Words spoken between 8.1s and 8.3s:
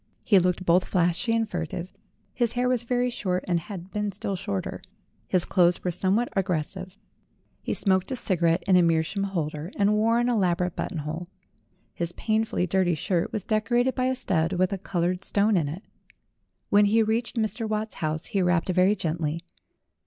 a